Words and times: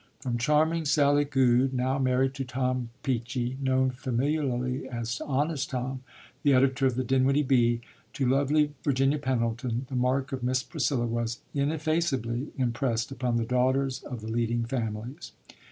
From 0.19 0.39
charming 0.39 0.85
Sally 0.85 1.25
Goode, 1.25 1.75
now 1.75 1.99
married 1.99 2.33
to 2.33 2.43
Tom 2.43 2.89
Peachey, 3.03 3.55
known 3.61 3.91
familiarly 3.91 4.89
as 4.89 5.21
"honest 5.23 5.69
Tom," 5.69 6.01
the 6.41 6.55
editor 6.55 6.87
of 6.87 6.95
the 6.95 7.03
Dinwiddie 7.03 7.43
Bee, 7.43 7.81
to 8.13 8.25
lovely 8.25 8.73
Virginia 8.83 9.19
Pendleton, 9.19 9.85
the 9.91 9.95
mark 9.95 10.31
of 10.31 10.41
Miss 10.41 10.63
Priscilla 10.63 11.05
was 11.05 11.41
ineffaceably 11.53 12.51
impressed 12.57 13.11
upon 13.11 13.37
the 13.37 13.45
daughters 13.45 14.01
of 14.01 14.21
the 14.21 14.31
leading 14.31 14.65
families. 14.65 15.33